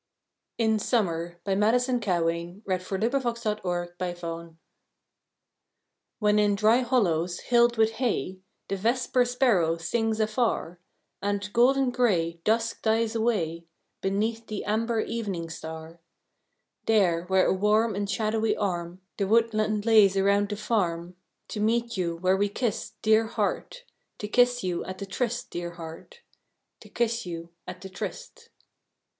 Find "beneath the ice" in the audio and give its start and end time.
2.65-4.15